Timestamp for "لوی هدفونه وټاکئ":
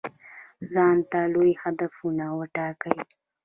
1.33-2.97